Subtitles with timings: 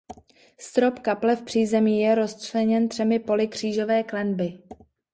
[0.57, 4.59] Strop kaple v přízemí je rozčleněn třemi poli křížové klenby.